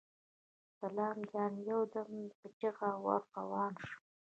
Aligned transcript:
سلام 0.79 1.17
جان 1.31 1.53
يودم 1.69 2.11
په 2.37 2.45
چيغه 2.57 2.91
ور 3.05 3.21
روان 3.37 3.73
شو. 3.85 3.95